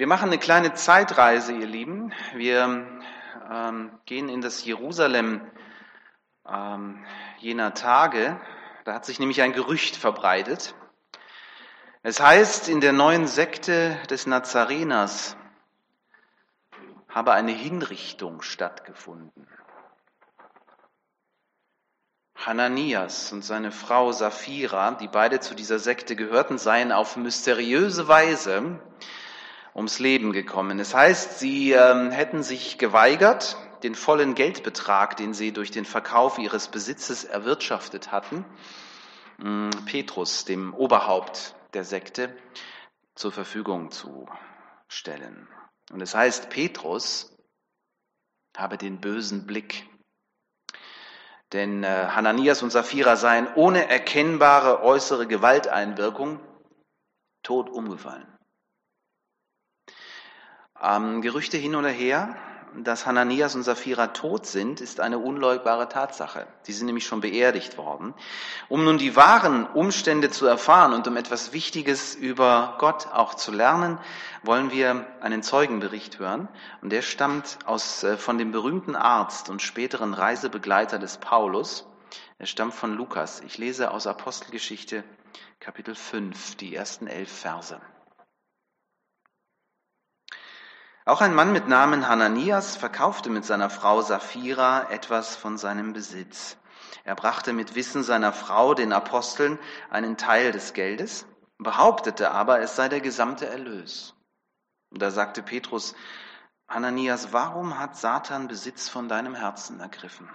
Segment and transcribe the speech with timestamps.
[0.00, 2.10] Wir machen eine kleine Zeitreise, ihr Lieben.
[2.32, 2.86] Wir
[3.52, 5.42] ähm, gehen in das Jerusalem
[6.48, 7.04] ähm,
[7.36, 8.40] jener Tage.
[8.86, 10.74] Da hat sich nämlich ein Gerücht verbreitet.
[12.02, 15.36] Es heißt, in der neuen Sekte des Nazareners
[17.10, 19.46] habe eine Hinrichtung stattgefunden.
[22.36, 28.80] Hananias und seine Frau Sapphira, die beide zu dieser Sekte gehörten, seien auf mysteriöse Weise
[29.80, 30.78] ums Leben gekommen.
[30.78, 36.38] Es heißt, sie ähm, hätten sich geweigert, den vollen Geldbetrag, den sie durch den Verkauf
[36.38, 38.44] ihres Besitzes erwirtschaftet hatten,
[39.42, 42.36] ähm, Petrus, dem Oberhaupt der Sekte,
[43.14, 44.28] zur Verfügung zu
[44.86, 45.48] stellen.
[45.90, 47.34] Und es heißt, Petrus
[48.54, 49.86] habe den bösen Blick
[51.52, 56.38] denn äh, Hananias und Sapphira seien ohne erkennbare äußere Gewalteinwirkung
[57.42, 58.28] tot umgefallen.
[60.82, 62.36] Ähm, Gerüchte hin oder her,
[62.74, 66.46] dass Hananias und Sapphira tot sind, ist eine unleugbare Tatsache.
[66.62, 68.14] Sie sind nämlich schon beerdigt worden.
[68.68, 73.50] Um nun die wahren Umstände zu erfahren und um etwas Wichtiges über Gott auch zu
[73.52, 73.98] lernen,
[74.42, 76.48] wollen wir einen Zeugenbericht hören.
[76.80, 81.86] Und der stammt aus, äh, von dem berühmten Arzt und späteren Reisebegleiter des Paulus.
[82.38, 83.40] Er stammt von Lukas.
[83.40, 85.04] Ich lese aus Apostelgeschichte
[85.58, 87.80] Kapitel 5, die ersten elf Verse.
[91.10, 96.56] Auch ein Mann mit Namen Hananias verkaufte mit seiner Frau Sapphira etwas von seinem Besitz.
[97.02, 99.58] Er brachte mit Wissen seiner Frau den Aposteln
[99.90, 101.26] einen Teil des Geldes,
[101.58, 104.14] behauptete aber, es sei der gesamte Erlös.
[104.92, 105.96] Da sagte Petrus,
[106.68, 110.30] Hananias, warum hat Satan Besitz von deinem Herzen ergriffen?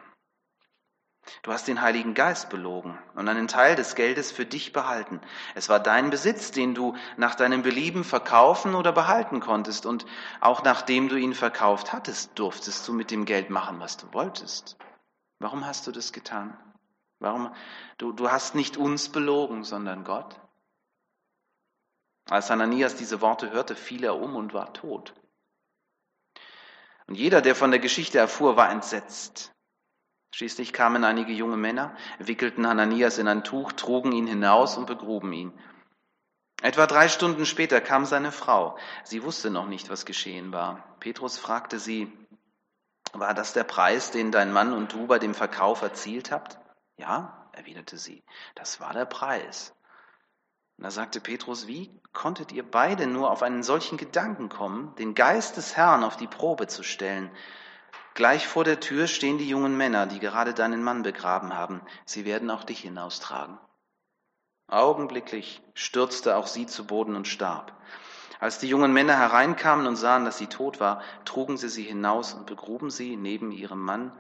[1.42, 5.22] Du hast den Heiligen Geist belogen und einen Teil des Geldes für dich behalten.
[5.56, 9.86] Es war dein Besitz, den du nach deinem Belieben verkaufen oder behalten konntest.
[9.86, 10.06] Und
[10.40, 14.78] auch nachdem du ihn verkauft hattest, durftest du mit dem Geld machen, was du wolltest.
[15.40, 16.58] Warum hast du das getan?
[17.20, 17.54] Warum?
[17.98, 20.40] Du, du hast nicht uns belogen, sondern Gott.
[22.30, 25.14] Als Ananias diese Worte hörte, fiel er um und war tot.
[27.08, 29.55] Und jeder, der von der Geschichte erfuhr, war entsetzt.
[30.36, 35.32] Schließlich kamen einige junge Männer, wickelten Hananias in ein Tuch, trugen ihn hinaus und begruben
[35.32, 35.58] ihn.
[36.62, 38.78] Etwa drei Stunden später kam seine Frau.
[39.06, 40.98] Sie wusste noch nicht, was geschehen war.
[41.00, 42.12] Petrus fragte sie,
[43.14, 46.60] war das der Preis, den dein Mann und du bei dem Verkauf erzielt habt?
[46.98, 48.22] Ja, erwiderte sie,
[48.56, 49.74] das war der Preis.
[50.76, 55.16] Und da sagte Petrus, wie konntet ihr beide nur auf einen solchen Gedanken kommen, den
[55.16, 57.32] Geist des Herrn auf die Probe zu stellen?
[58.16, 61.82] Gleich vor der Tür stehen die jungen Männer, die gerade deinen Mann begraben haben.
[62.06, 63.60] Sie werden auch dich hinaustragen.
[64.68, 67.78] Augenblicklich stürzte auch sie zu Boden und starb.
[68.40, 72.34] Als die jungen Männer hereinkamen und sahen, dass sie tot war, trugen sie sie hinaus
[72.34, 74.18] und begruben sie neben ihrem Mann.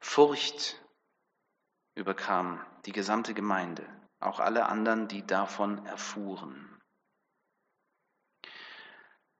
[0.00, 0.82] Furcht
[1.94, 3.86] überkam die gesamte Gemeinde,
[4.18, 6.80] auch alle anderen, die davon erfuhren.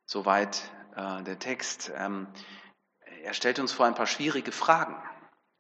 [0.05, 1.91] Soweit äh, der Text.
[1.95, 2.29] Ähm,
[3.25, 4.97] er stellt uns vor ein paar schwierige Fragen.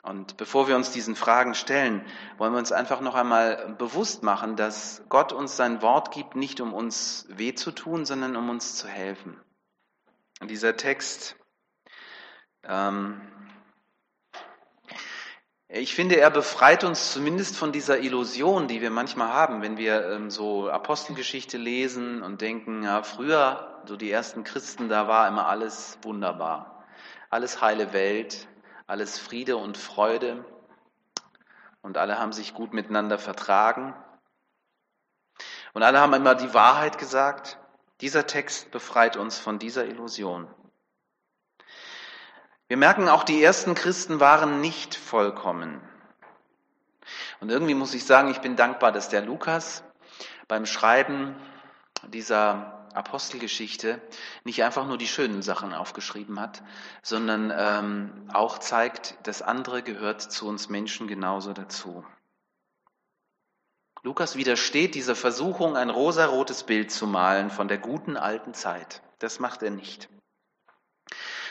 [0.02, 2.04] Und bevor wir uns diesen Fragen stellen,
[2.36, 6.60] wollen wir uns einfach noch einmal bewusst machen, dass Gott uns sein Wort gibt, nicht
[6.60, 9.40] um uns weh zu tun, sondern um uns zu helfen.
[10.40, 11.36] Und dieser Text,
[12.64, 13.22] ähm,
[15.68, 20.06] ich finde, er befreit uns zumindest von dieser Illusion, die wir manchmal haben, wenn wir
[20.10, 25.46] ähm, so Apostelgeschichte lesen und denken, ja, früher, so die ersten Christen, da war immer
[25.46, 26.74] alles wunderbar
[27.30, 28.46] alles heile Welt,
[28.86, 30.44] alles Friede und Freude
[31.82, 33.94] und alle haben sich gut miteinander vertragen
[35.72, 37.58] und alle haben immer die Wahrheit gesagt.
[38.00, 40.48] Dieser Text befreit uns von dieser Illusion.
[42.66, 45.80] Wir merken auch, die ersten Christen waren nicht vollkommen.
[47.40, 49.84] Und irgendwie muss ich sagen, ich bin dankbar, dass der Lukas
[50.48, 51.36] beim Schreiben
[52.08, 54.00] dieser Apostelgeschichte
[54.44, 56.62] nicht einfach nur die schönen Sachen aufgeschrieben hat,
[57.02, 62.04] sondern ähm, auch zeigt, das andere gehört zu uns Menschen genauso dazu.
[64.02, 69.02] Lukas widersteht dieser Versuchung, ein rosarotes Bild zu malen von der guten alten Zeit.
[69.18, 70.10] Das macht er nicht.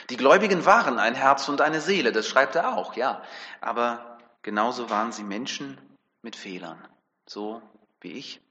[0.10, 3.24] Die Gläubigen waren ein Herz und eine Seele, das schreibt er auch, ja.
[3.62, 5.82] Aber genauso waren sie Menschen
[6.22, 6.88] mit Fehlern,
[7.26, 7.62] so
[8.02, 8.42] wie ich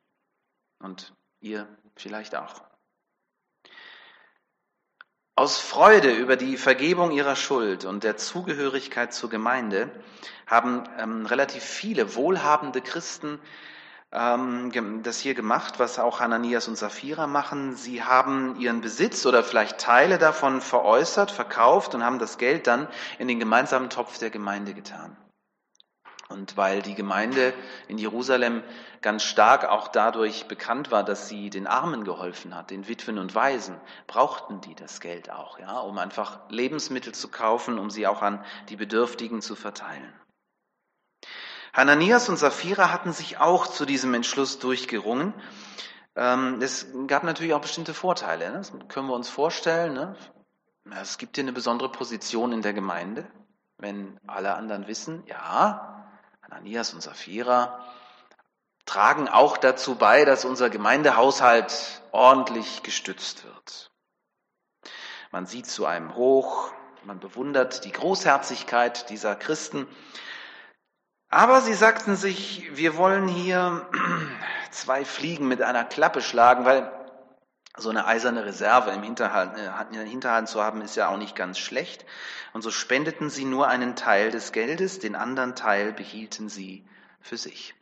[0.81, 2.72] und ihr vielleicht auch.
[5.35, 9.91] Aus Freude über die Vergebung ihrer Schuld und der Zugehörigkeit zur Gemeinde
[10.47, 13.39] haben ähm, relativ viele wohlhabende Christen
[14.13, 14.71] ähm,
[15.03, 17.77] das hier gemacht, was auch Hananias und Sapphira machen.
[17.77, 22.87] Sie haben ihren Besitz oder vielleicht Teile davon veräußert, verkauft und haben das Geld dann
[23.19, 25.17] in den gemeinsamen Topf der Gemeinde getan.
[26.33, 27.55] Und weil die Gemeinde
[27.89, 28.63] in Jerusalem
[29.03, 33.35] ganz stark auch dadurch bekannt war, dass sie den Armen geholfen hat, den Witwen und
[33.35, 38.23] Waisen, brauchten die das Geld auch, ja, um einfach Lebensmittel zu kaufen, um sie auch
[38.23, 40.13] an die Bedürftigen zu verteilen.
[41.75, 45.33] Hananias und Sapphira hatten sich auch zu diesem Entschluss durchgerungen.
[46.17, 48.51] Ähm, es gab natürlich auch bestimmte Vorteile.
[48.51, 48.59] Ne?
[48.59, 49.95] Das können wir uns vorstellen.
[49.95, 50.15] Ne?
[51.01, 53.27] Es gibt hier eine besondere Position in der Gemeinde,
[53.79, 55.93] wenn alle anderen wissen, ja,
[56.53, 57.83] Ananias und Sapphira
[58.85, 63.91] tragen auch dazu bei, dass unser Gemeindehaushalt ordentlich gestützt wird.
[65.31, 66.71] Man sieht zu einem hoch,
[67.05, 69.89] man bewundert die Großherzigkeit dieser Christen.
[71.31, 73.89] Aber sie sagten sich, wir wollen hier
[74.71, 76.93] zwei Fliegen mit einer Klappe schlagen, weil
[77.79, 81.17] so eine eiserne Reserve im Hinterhalt, äh, in der Hinterhand zu haben, ist ja auch
[81.17, 82.05] nicht ganz schlecht.
[82.53, 86.87] Und so spendeten sie nur einen Teil des Geldes, den anderen Teil behielten sie
[87.21, 87.75] für sich.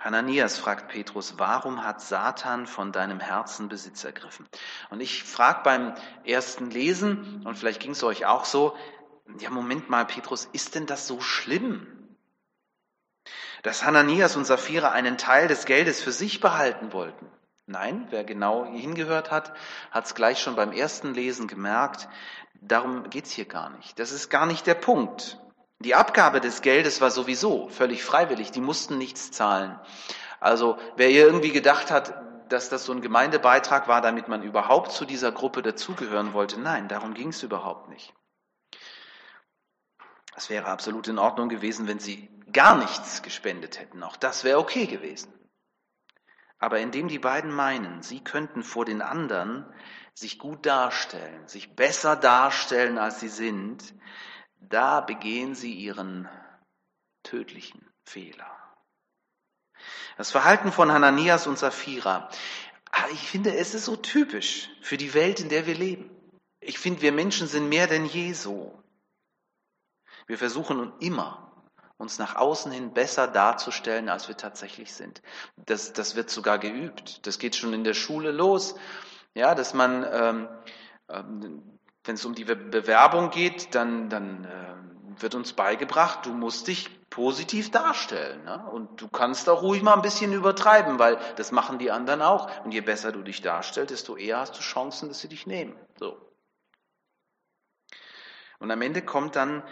[0.00, 4.48] Hananias fragt Petrus, warum hat Satan von deinem Herzen Besitz ergriffen?
[4.90, 5.94] Und ich frage beim
[6.24, 8.76] ersten Lesen, und vielleicht ging es euch auch so,
[9.40, 11.97] ja, Moment mal, Petrus, ist denn das so schlimm?
[13.62, 17.26] Dass Hananias und Sapphira einen Teil des Geldes für sich behalten wollten.
[17.66, 19.52] Nein, wer genau hingehört hat,
[19.90, 22.08] hat es gleich schon beim ersten Lesen gemerkt.
[22.60, 23.98] Darum geht's hier gar nicht.
[23.98, 25.38] Das ist gar nicht der Punkt.
[25.80, 28.50] Die Abgabe des Geldes war sowieso völlig freiwillig.
[28.52, 29.78] Die mussten nichts zahlen.
[30.40, 32.14] Also wer irgendwie gedacht hat,
[32.48, 36.88] dass das so ein Gemeindebeitrag war, damit man überhaupt zu dieser Gruppe dazugehören wollte, nein,
[36.88, 38.14] darum ging es überhaupt nicht.
[40.36, 44.02] Es wäre absolut in Ordnung gewesen, wenn sie gar nichts gespendet hätten.
[44.02, 45.32] Auch das wäre okay gewesen.
[46.58, 49.64] Aber indem die beiden meinen, sie könnten vor den anderen
[50.14, 53.94] sich gut darstellen, sich besser darstellen, als sie sind,
[54.60, 56.28] da begehen sie ihren
[57.22, 58.50] tödlichen Fehler.
[60.16, 62.28] Das Verhalten von Hananias und Sapphira,
[62.90, 66.10] ah, ich finde, es ist so typisch für die Welt, in der wir leben.
[66.58, 68.82] Ich finde, wir Menschen sind mehr denn je so.
[70.26, 71.47] Wir versuchen immer
[71.98, 75.20] uns nach außen hin besser darzustellen, als wir tatsächlich sind.
[75.56, 77.26] Das, das wird sogar geübt.
[77.26, 78.76] Das geht schon in der Schule los.
[79.34, 80.48] Ja, dass man, ähm,
[81.08, 86.68] ähm, wenn es um die Bewerbung geht, dann, dann äh, wird uns beigebracht, du musst
[86.68, 88.44] dich positiv darstellen.
[88.44, 88.64] Ne?
[88.70, 92.48] Und du kannst auch ruhig mal ein bisschen übertreiben, weil das machen die anderen auch.
[92.64, 95.74] Und je besser du dich darstellst, desto eher hast du Chancen, dass sie dich nehmen.
[95.98, 96.16] So.
[98.60, 99.62] Und am Ende kommt dann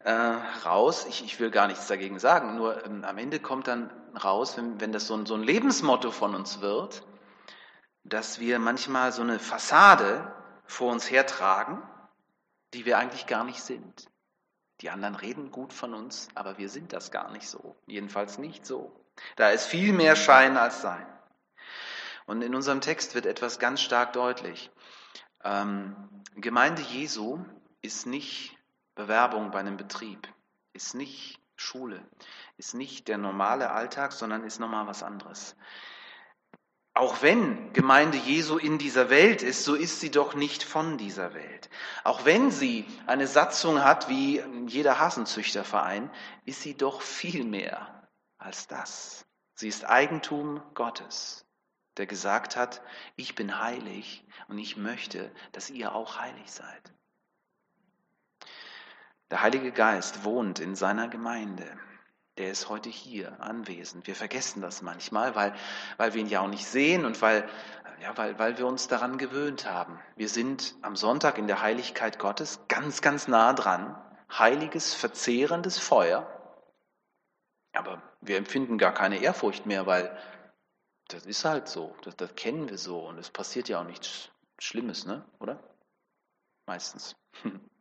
[0.00, 3.90] äh, raus, ich, ich will gar nichts dagegen sagen, nur ähm, am Ende kommt dann
[4.22, 7.04] raus, wenn, wenn das so ein, so ein Lebensmotto von uns wird,
[8.04, 10.32] dass wir manchmal so eine Fassade
[10.64, 11.82] vor uns hertragen,
[12.74, 14.08] die wir eigentlich gar nicht sind.
[14.80, 17.76] Die anderen reden gut von uns, aber wir sind das gar nicht so.
[17.86, 19.04] Jedenfalls nicht so.
[19.36, 21.06] Da ist viel mehr Schein als Sein.
[22.26, 24.70] Und in unserem Text wird etwas ganz stark deutlich.
[25.42, 25.96] Ähm,
[26.36, 27.44] Gemeinde Jesu
[27.80, 28.57] ist nicht
[28.98, 30.26] Bewerbung bei einem Betrieb,
[30.72, 32.04] ist nicht Schule,
[32.56, 35.54] ist nicht der normale Alltag, sondern ist nochmal was anderes.
[36.94, 41.32] Auch wenn Gemeinde Jesu in dieser Welt ist, so ist sie doch nicht von dieser
[41.32, 41.70] Welt.
[42.02, 46.10] Auch wenn sie eine Satzung hat wie jeder Hasenzüchterverein,
[46.44, 49.24] ist sie doch viel mehr als das.
[49.54, 51.46] Sie ist Eigentum Gottes,
[51.98, 52.82] der gesagt hat,
[53.14, 56.97] ich bin heilig und ich möchte, dass ihr auch heilig seid.
[59.30, 61.66] Der Heilige Geist wohnt in seiner Gemeinde.
[62.38, 64.06] Der ist heute hier anwesend.
[64.06, 65.54] Wir vergessen das manchmal, weil,
[65.96, 67.48] weil wir ihn ja auch nicht sehen und weil,
[68.00, 69.98] ja, weil, weil wir uns daran gewöhnt haben.
[70.16, 74.00] Wir sind am Sonntag in der Heiligkeit Gottes ganz, ganz nah dran.
[74.30, 76.26] Heiliges, verzehrendes Feuer.
[77.72, 80.16] Aber wir empfinden gar keine Ehrfurcht mehr, weil
[81.08, 81.94] das ist halt so.
[82.02, 85.24] Das, das kennen wir so und es passiert ja auch nichts Schlimmes, ne?
[85.38, 85.62] oder?
[86.66, 87.16] Meistens.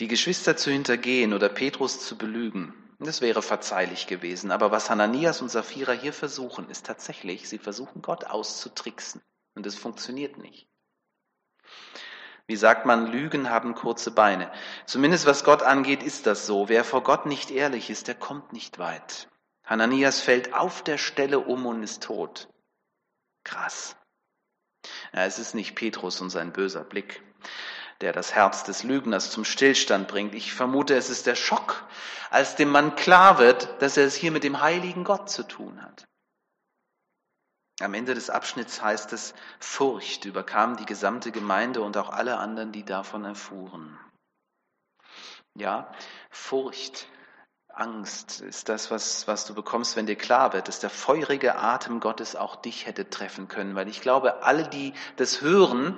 [0.00, 4.50] die Geschwister zu hintergehen oder Petrus zu belügen, das wäre verzeihlich gewesen.
[4.50, 9.22] Aber was Hananias und Sapphira hier versuchen, ist tatsächlich, sie versuchen Gott auszutricksen.
[9.54, 10.68] Und es funktioniert nicht.
[12.46, 14.50] Wie sagt man, Lügen haben kurze Beine.
[14.84, 16.68] Zumindest was Gott angeht, ist das so.
[16.68, 19.28] Wer vor Gott nicht ehrlich ist, der kommt nicht weit.
[19.64, 22.48] Hananias fällt auf der Stelle um und ist tot.
[23.44, 23.96] Krass.
[25.14, 27.22] Ja, es ist nicht Petrus und sein böser Blick.
[28.04, 30.34] Der das Herz des Lügners zum Stillstand bringt.
[30.34, 31.84] Ich vermute, es ist der Schock,
[32.28, 35.82] als dem Mann klar wird, dass er es hier mit dem heiligen Gott zu tun
[35.82, 36.04] hat.
[37.80, 42.72] Am Ende des Abschnitts heißt es, Furcht überkam die gesamte Gemeinde und auch alle anderen,
[42.72, 43.98] die davon erfuhren.
[45.54, 45.90] Ja,
[46.28, 47.08] Furcht,
[47.68, 52.00] Angst ist das, was, was du bekommst, wenn dir klar wird, dass der feurige Atem
[52.00, 53.74] Gottes auch dich hätte treffen können.
[53.74, 55.96] Weil ich glaube, alle, die das hören,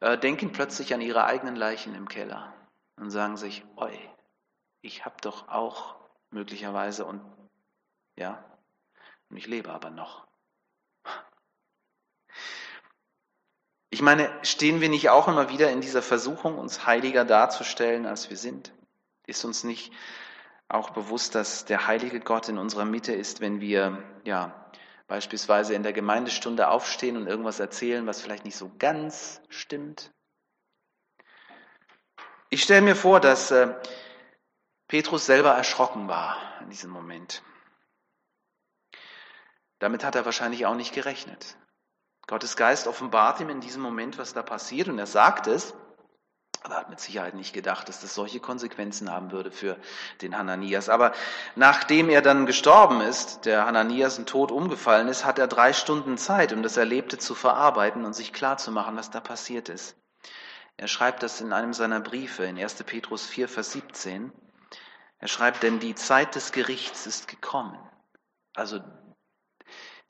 [0.00, 2.52] äh, denken plötzlich an ihre eigenen Leichen im Keller
[2.96, 3.96] und sagen sich, oi,
[4.80, 5.96] ich habe doch auch
[6.30, 7.20] möglicherweise und
[8.16, 8.42] ja,
[9.28, 10.26] und ich lebe aber noch.
[13.90, 18.28] Ich meine, stehen wir nicht auch immer wieder in dieser Versuchung, uns heiliger darzustellen, als
[18.28, 18.72] wir sind?
[19.26, 19.92] Ist uns nicht
[20.68, 24.66] auch bewusst, dass der heilige Gott in unserer Mitte ist, wenn wir ja
[25.06, 30.12] beispielsweise in der Gemeindestunde aufstehen und irgendwas erzählen, was vielleicht nicht so ganz stimmt?
[32.50, 33.74] Ich stelle mir vor, dass äh,
[34.88, 37.42] Petrus selber erschrocken war in diesem Moment.
[39.78, 41.56] Damit hat er wahrscheinlich auch nicht gerechnet.
[42.26, 45.74] Gottes Geist offenbart ihm in diesem Moment, was da passiert, und er sagt es,
[46.66, 49.76] aber er hat mit Sicherheit nicht gedacht, dass das solche Konsequenzen haben würde für
[50.20, 50.88] den Hananias.
[50.88, 51.12] Aber
[51.54, 56.18] nachdem er dann gestorben ist, der Hananias in Tod umgefallen ist, hat er drei Stunden
[56.18, 59.96] Zeit, um das Erlebte zu verarbeiten und sich klarzumachen, was da passiert ist.
[60.76, 62.82] Er schreibt das in einem seiner Briefe, in 1.
[62.82, 64.32] Petrus 4, Vers 17.
[65.20, 67.78] Er schreibt, denn die Zeit des Gerichts ist gekommen.
[68.54, 68.80] Also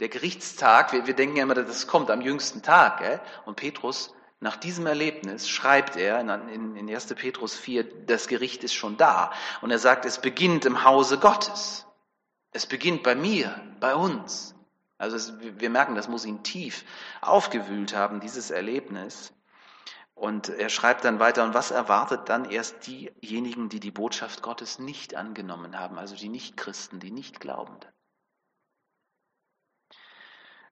[0.00, 3.00] der Gerichtstag, wir, wir denken ja immer, das kommt am jüngsten Tag.
[3.00, 3.20] Gell?
[3.44, 7.06] Und Petrus, nach diesem Erlebnis, schreibt er in, in 1.
[7.14, 9.32] Petrus 4, das Gericht ist schon da.
[9.62, 11.86] Und er sagt, es beginnt im Hause Gottes.
[12.52, 14.54] Es beginnt bei mir, bei uns.
[14.98, 16.84] Also es, wir merken, das muss ihn tief
[17.20, 19.32] aufgewühlt haben, dieses Erlebnis.
[20.14, 24.78] Und er schreibt dann weiter, und was erwartet dann erst diejenigen, die die Botschaft Gottes
[24.78, 27.90] nicht angenommen haben, also die Nichtchristen, die Nichtglaubenden?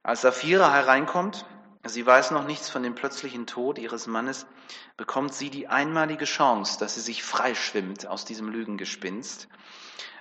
[0.03, 1.47] Als Sapphira hereinkommt,
[1.91, 4.47] sie weiß noch nichts von dem plötzlichen Tod ihres Mannes,
[4.97, 9.49] bekommt sie die einmalige Chance, dass sie sich freischwimmt aus diesem Lügengespinst.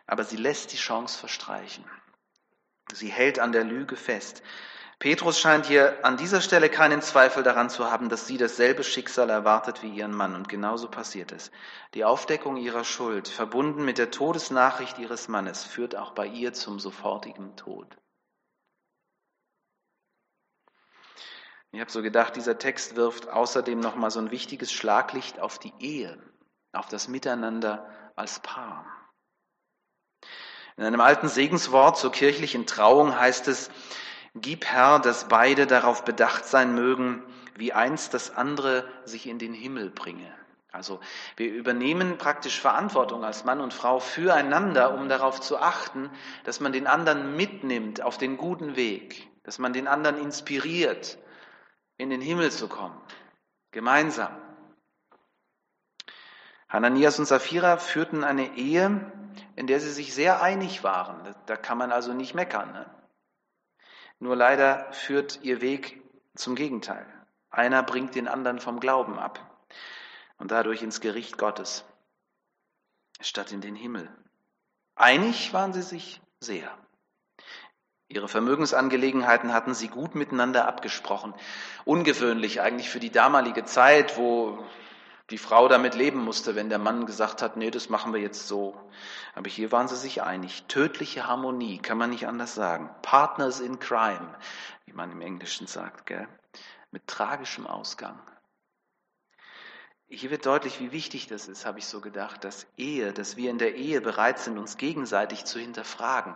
[0.05, 1.86] Aber sie lässt die Chance verstreichen.
[2.93, 4.43] Sie hält an der Lüge fest.
[5.00, 9.29] Petrus scheint hier an dieser Stelle keinen Zweifel daran zu haben, dass sie dasselbe Schicksal
[9.29, 10.36] erwartet wie ihren Mann.
[10.36, 11.51] Und genauso passiert es.
[11.93, 16.79] Die Aufdeckung ihrer Schuld, verbunden mit der Todesnachricht ihres Mannes, führt auch bei ihr zum
[16.79, 17.98] sofortigen Tod.
[21.74, 25.74] Ich habe so gedacht, dieser Text wirft außerdem nochmal so ein wichtiges Schlaglicht auf die
[25.80, 26.20] Ehe,
[26.72, 28.86] auf das Miteinander als Paar.
[30.77, 33.72] In einem alten Segenswort zur kirchlichen Trauung heißt es,
[34.36, 37.24] Gib Herr, dass beide darauf bedacht sein mögen,
[37.56, 40.32] wie eins das andere sich in den Himmel bringe.
[40.72, 41.00] Also
[41.38, 46.12] wir übernehmen praktisch Verantwortung als Mann und Frau füreinander, um darauf zu achten,
[46.44, 51.18] dass man den anderen mitnimmt auf den guten Weg, dass man den anderen inspiriert,
[51.98, 53.00] in den Himmel zu kommen.
[53.72, 54.36] Gemeinsam.
[56.70, 59.12] Hananias und Sapphira führten eine Ehe,
[59.56, 61.36] in der sie sich sehr einig waren.
[61.46, 62.72] Da kann man also nicht meckern.
[62.74, 62.90] Ne?
[64.20, 66.02] Nur leider führt ihr Weg
[66.36, 67.06] zum Gegenteil.
[67.50, 69.68] Einer bringt den anderen vom Glauben ab
[70.38, 71.86] und dadurch ins Gericht Gottes,
[73.22, 74.10] statt in den Himmel.
[74.96, 76.76] Einig waren sie sich sehr.
[78.13, 81.34] Ihre Vermögensangelegenheiten hatten sie gut miteinander abgesprochen.
[81.84, 84.60] Ungewöhnlich eigentlich für die damalige Zeit, wo
[85.32, 88.48] die Frau damit leben musste, wenn der Mann gesagt hat, nee, das machen wir jetzt
[88.48, 88.75] so.
[89.34, 90.65] Aber hier waren sie sich einig.
[90.67, 92.91] Tödliche Harmonie, kann man nicht anders sagen.
[93.01, 94.36] Partners in Crime,
[94.86, 96.27] wie man im Englischen sagt, gell?
[96.91, 98.20] mit tragischem Ausgang.
[100.15, 103.50] Hier wird deutlich, wie wichtig das ist, habe ich so gedacht, dass Ehe, dass wir
[103.50, 106.36] in der Ehe bereit sind, uns gegenseitig zu hinterfragen.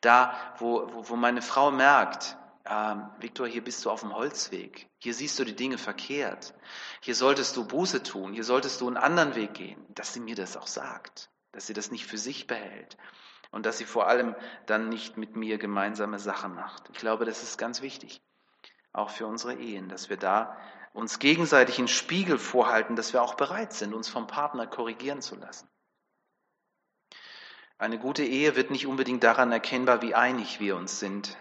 [0.00, 4.88] Da, wo, wo, wo meine Frau merkt, ähm, Viktor, hier bist du auf dem Holzweg,
[4.98, 6.54] hier siehst du die Dinge verkehrt,
[7.02, 10.34] hier solltest du Buße tun, hier solltest du einen anderen Weg gehen, dass sie mir
[10.34, 12.96] das auch sagt, dass sie das nicht für sich behält.
[13.50, 16.88] Und dass sie vor allem dann nicht mit mir gemeinsame Sachen macht.
[16.92, 18.22] Ich glaube, das ist ganz wichtig,
[18.92, 20.56] auch für unsere Ehen, dass wir da
[20.92, 25.36] uns gegenseitig einen Spiegel vorhalten, dass wir auch bereit sind, uns vom Partner korrigieren zu
[25.36, 25.68] lassen.
[27.78, 31.36] Eine gute Ehe wird nicht unbedingt daran erkennbar, wie einig wir uns sind,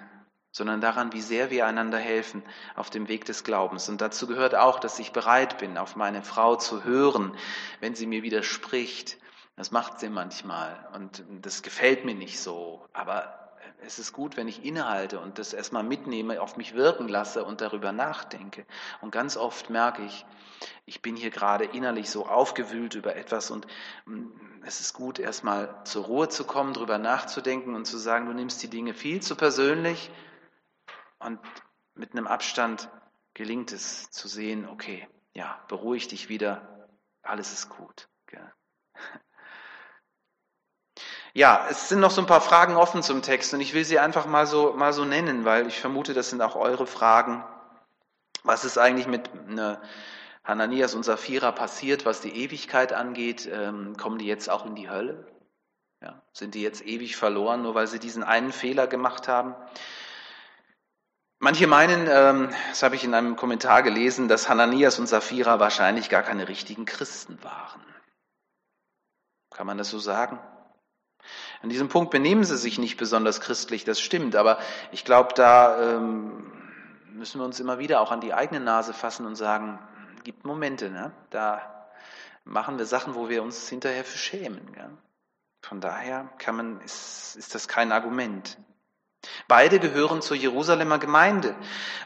[0.52, 2.44] sondern daran, wie sehr wir einander helfen
[2.76, 3.90] auf dem Weg des Glaubens.
[3.90, 7.36] Und dazu gehört auch, dass ich bereit bin, auf meine Frau zu hören,
[7.80, 9.18] wenn sie mir widerspricht.
[9.56, 13.47] Das macht sie manchmal und das gefällt mir nicht so, aber
[13.80, 17.62] es ist gut, wenn ich innehalte und das erstmal mitnehme, auf mich wirken lasse und
[17.62, 18.66] darüber nachdenke.
[19.02, 20.26] Und ganz oft merke ich,
[20.86, 23.68] ich bin hier gerade innerlich so aufgewühlt über etwas und
[24.06, 24.26] mm,
[24.66, 28.62] es ist gut, erstmal zur Ruhe zu kommen, darüber nachzudenken und zu sagen, du nimmst
[28.64, 30.10] die Dinge viel zu persönlich
[31.20, 31.40] und
[31.94, 32.90] mit einem Abstand
[33.34, 36.88] gelingt es zu sehen, okay, ja, beruhig dich wieder,
[37.22, 38.08] alles ist gut.
[41.38, 44.00] Ja, es sind noch so ein paar Fragen offen zum Text und ich will sie
[44.00, 47.46] einfach mal so, mal so nennen, weil ich vermute, das sind auch eure Fragen.
[48.42, 49.80] Was ist eigentlich mit ne,
[50.44, 53.48] Hananias und Sapphira passiert, was die Ewigkeit angeht?
[53.54, 55.28] Ähm, kommen die jetzt auch in die Hölle?
[56.02, 59.54] Ja, sind die jetzt ewig verloren, nur weil sie diesen einen Fehler gemacht haben?
[61.38, 66.10] Manche meinen, ähm, das habe ich in einem Kommentar gelesen, dass Hananias und Sapphira wahrscheinlich
[66.10, 67.86] gar keine richtigen Christen waren.
[69.52, 70.40] Kann man das so sagen?
[71.62, 74.60] An diesem Punkt benehmen sie sich nicht besonders christlich, das stimmt, aber
[74.92, 76.52] ich glaube, da ähm,
[77.12, 79.80] müssen wir uns immer wieder auch an die eigene Nase fassen und sagen,
[80.24, 81.12] gibt Momente, ne?
[81.30, 81.62] da
[82.44, 84.72] machen wir Sachen, wo wir uns hinterher für schämen.
[84.74, 84.90] Gell?
[85.62, 88.58] Von daher kann man, ist, ist das kein Argument.
[89.48, 91.56] Beide gehören zur Jerusalemer Gemeinde.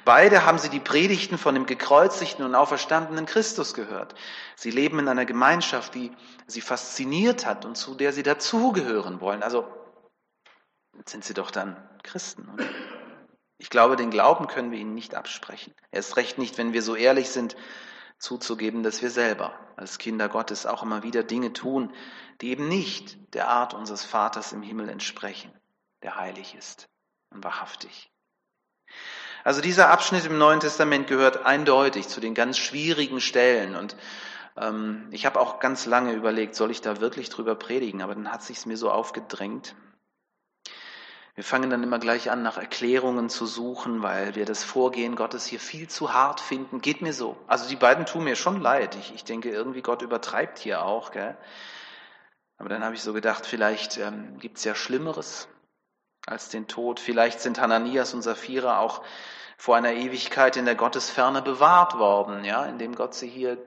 [0.05, 4.13] Beide haben sie die Predigten von dem gekreuzigten und auferstandenen Christus gehört.
[4.55, 6.11] Sie leben in einer Gemeinschaft, die
[6.47, 9.43] sie fasziniert hat und zu der sie dazugehören wollen.
[9.43, 9.65] Also
[11.05, 12.47] sind sie doch dann Christen.
[12.53, 12.65] Oder?
[13.57, 15.73] Ich glaube, den Glauben können wir ihnen nicht absprechen.
[15.91, 17.55] Erst recht nicht, wenn wir so ehrlich sind,
[18.19, 21.91] zuzugeben, dass wir selber als Kinder Gottes auch immer wieder Dinge tun,
[22.41, 25.51] die eben nicht der Art unseres Vaters im Himmel entsprechen,
[26.03, 26.90] der heilig ist
[27.31, 28.09] und wahrhaftig.
[29.43, 33.95] Also dieser Abschnitt im Neuen Testament gehört eindeutig zu den ganz schwierigen Stellen und
[34.57, 38.31] ähm, ich habe auch ganz lange überlegt, soll ich da wirklich drüber predigen, aber dann
[38.31, 39.75] hat sich's mir so aufgedrängt.
[41.33, 45.45] Wir fangen dann immer gleich an, nach Erklärungen zu suchen, weil wir das Vorgehen Gottes
[45.45, 46.81] hier viel zu hart finden.
[46.81, 47.37] Geht mir so.
[47.47, 48.95] Also die beiden tun mir schon leid.
[48.95, 51.11] Ich, ich denke, irgendwie Gott übertreibt hier auch.
[51.11, 51.37] Gell?
[52.57, 55.47] Aber dann habe ich so gedacht, vielleicht ähm, gibt's ja Schlimmeres
[56.25, 56.99] als den Tod.
[56.99, 59.03] Vielleicht sind Hananias und Sapphira auch
[59.57, 63.57] vor einer Ewigkeit in der Gottesferne bewahrt worden, ja, indem Gott sie hier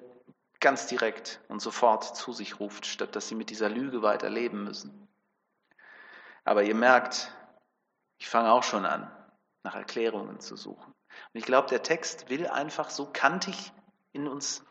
[0.60, 5.08] ganz direkt und sofort zu sich ruft, statt dass sie mit dieser Lüge weiterleben müssen.
[6.44, 7.32] Aber ihr merkt,
[8.18, 9.10] ich fange auch schon an,
[9.62, 10.92] nach Erklärungen zu suchen.
[10.92, 13.72] Und ich glaube, der Text will einfach so kantig
[14.12, 14.64] in uns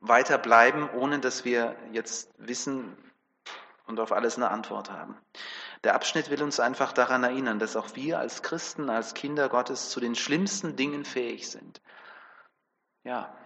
[0.00, 2.96] weiterbleiben, ohne dass wir jetzt wissen
[3.90, 5.20] und auf alles eine Antwort haben.
[5.84, 9.90] Der Abschnitt will uns einfach daran erinnern, dass auch wir als Christen, als Kinder Gottes
[9.90, 11.82] zu den schlimmsten Dingen fähig sind.
[13.04, 13.36] Ja,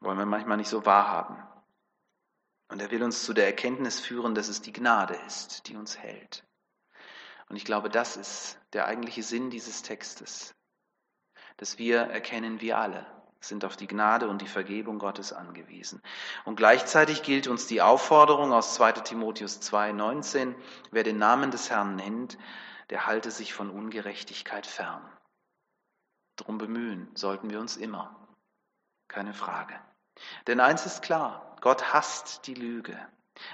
[0.00, 1.42] wollen wir manchmal nicht so wahrhaben.
[2.68, 5.98] Und er will uns zu der Erkenntnis führen, dass es die Gnade ist, die uns
[5.98, 6.44] hält.
[7.48, 10.54] Und ich glaube, das ist der eigentliche Sinn dieses Textes,
[11.56, 16.02] dass wir erkennen, wir alle sind auf die Gnade und die Vergebung Gottes angewiesen.
[16.44, 20.54] Und gleichzeitig gilt uns die Aufforderung aus 2 Timotheus 2, 19,
[20.90, 22.38] wer den Namen des Herrn nennt,
[22.90, 25.02] der halte sich von Ungerechtigkeit fern.
[26.36, 28.14] Drum bemühen sollten wir uns immer.
[29.08, 29.74] Keine Frage.
[30.46, 32.98] Denn eins ist klar, Gott hasst die Lüge,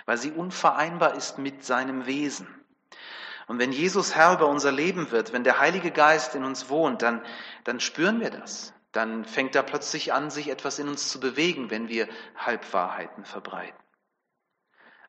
[0.06, 2.48] weil sie unvereinbar ist mit seinem Wesen.
[3.46, 7.02] Und wenn Jesus Herr über unser Leben wird, wenn der Heilige Geist in uns wohnt,
[7.02, 7.22] dann,
[7.64, 11.68] dann spüren wir das dann fängt da plötzlich an, sich etwas in uns zu bewegen,
[11.70, 13.78] wenn wir Halbwahrheiten verbreiten.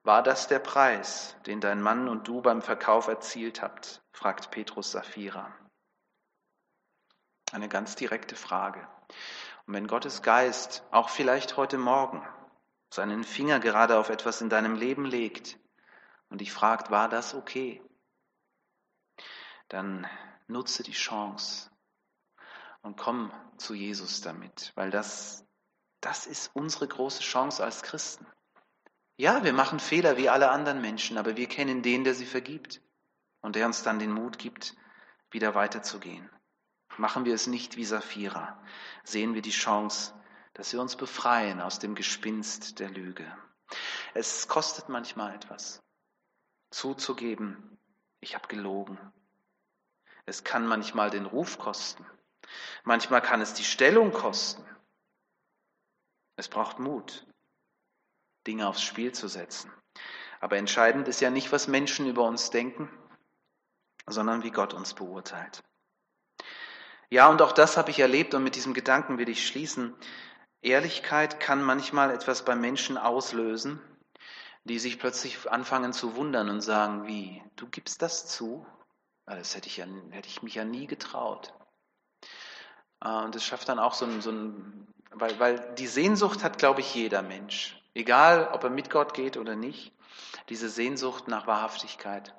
[0.04, 4.02] War das der Preis, den dein Mann und du beim Verkauf erzielt habt?
[4.12, 5.56] fragt Petrus Sapphira.
[7.52, 8.88] Eine ganz direkte Frage.
[9.67, 12.28] Und wenn Gottes Geist auch vielleicht heute Morgen
[12.89, 15.60] seinen Finger gerade auf etwas in deinem Leben legt
[16.30, 17.84] und dich fragt, war das okay?
[19.69, 20.08] Dann
[20.48, 21.69] nutze die Chance,
[22.86, 25.46] und komm zu Jesus damit, weil das,
[26.02, 28.26] das ist unsere große Chance als Christen.
[29.18, 32.82] Ja, wir machen Fehler wie alle anderen Menschen, aber wir kennen den, der sie vergibt
[33.41, 34.76] und der uns dann den Mut gibt,
[35.32, 36.30] wieder weiterzugehen.
[36.98, 38.62] Machen wir es nicht wie Sapphira,
[39.04, 40.13] sehen wir die Chance,
[40.54, 43.26] dass wir uns befreien aus dem Gespinst der Lüge.
[44.13, 45.82] Es kostet manchmal etwas,
[46.72, 47.78] zuzugeben,
[48.20, 48.98] ich habe gelogen.
[50.26, 52.06] Es kann manchmal den Ruf kosten.
[52.84, 54.63] Manchmal kann es die Stellung kosten.
[56.38, 57.25] Es braucht Mut,
[58.45, 59.71] Dinge aufs Spiel zu setzen.
[60.39, 62.89] Aber entscheidend ist ja nicht, was Menschen über uns denken,
[64.05, 65.63] sondern wie Gott uns beurteilt.
[67.10, 69.95] Ja, und auch das habe ich erlebt und mit diesem Gedanken will ich schließen.
[70.62, 73.79] Ehrlichkeit kann manchmal etwas bei Menschen auslösen,
[74.63, 78.65] die sich plötzlich anfangen zu wundern und sagen, wie, du gibst das zu?
[79.27, 81.53] Das hätte ich, ja, hätte ich mich ja nie getraut.
[83.06, 86.58] Äh, und das schafft dann auch so ein, so ein weil, weil die Sehnsucht hat,
[86.58, 87.82] glaube ich, jeder Mensch.
[87.94, 89.94] Egal, ob er mit Gott geht oder nicht.
[90.50, 92.36] Diese Sehnsucht nach Wahrhaftigkeit.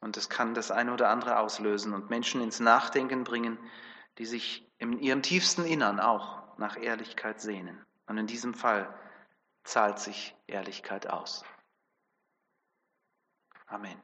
[0.00, 3.58] Und das kann das eine oder andere auslösen und Menschen ins Nachdenken bringen,
[4.18, 7.84] die sich in ihrem tiefsten Innern auch nach Ehrlichkeit sehnen.
[8.06, 8.94] Und in diesem Fall
[9.64, 11.44] zahlt sich Ehrlichkeit aus.
[13.66, 14.00] Amen.